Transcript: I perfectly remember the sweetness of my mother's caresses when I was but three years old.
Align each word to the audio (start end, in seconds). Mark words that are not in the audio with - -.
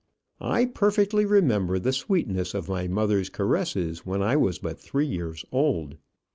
I 0.39 0.65
perfectly 0.65 1.25
remember 1.27 1.77
the 1.77 1.93
sweetness 1.93 2.55
of 2.55 2.67
my 2.67 2.87
mother's 2.87 3.29
caresses 3.29 4.03
when 4.03 4.23
I 4.23 4.35
was 4.35 4.57
but 4.57 4.79
three 4.81 5.05
years 5.05 5.45
old. 5.51 5.97